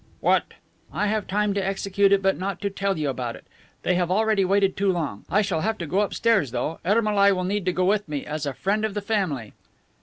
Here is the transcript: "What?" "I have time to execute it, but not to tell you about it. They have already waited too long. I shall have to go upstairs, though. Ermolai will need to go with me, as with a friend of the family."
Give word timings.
"What?" 0.19 0.55
"I 0.91 1.05
have 1.05 1.27
time 1.27 1.53
to 1.53 1.63
execute 1.63 2.11
it, 2.11 2.23
but 2.23 2.35
not 2.35 2.59
to 2.61 2.71
tell 2.71 2.97
you 2.97 3.07
about 3.07 3.35
it. 3.35 3.45
They 3.83 3.93
have 3.93 4.09
already 4.09 4.43
waited 4.43 4.75
too 4.75 4.91
long. 4.91 5.25
I 5.29 5.43
shall 5.43 5.61
have 5.61 5.77
to 5.77 5.85
go 5.85 5.99
upstairs, 6.01 6.49
though. 6.49 6.79
Ermolai 6.83 7.31
will 7.33 7.43
need 7.43 7.65
to 7.65 7.71
go 7.71 7.85
with 7.85 8.09
me, 8.09 8.25
as 8.25 8.47
with 8.47 8.55
a 8.57 8.59
friend 8.59 8.83
of 8.83 8.95
the 8.95 9.01
family." 9.01 9.53